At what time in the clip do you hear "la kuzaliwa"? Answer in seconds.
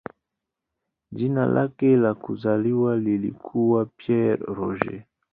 1.97-2.97